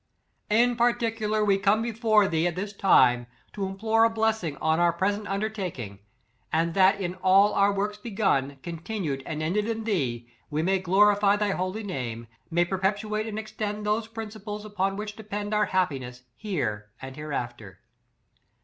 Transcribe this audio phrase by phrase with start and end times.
[0.63, 4.91] "In particular we come before thee, at this time, to implore a blessing on our
[4.91, 5.99] present undertaking;
[6.51, 11.35] and that in all our works begun, continued and ended in thee, we may glorify
[11.35, 16.23] thy holy name; may per petuate and extend those principles, upon which depend our happiness
[16.35, 17.79] here and hereafter.